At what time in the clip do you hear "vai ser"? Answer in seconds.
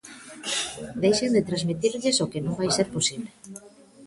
2.59-2.87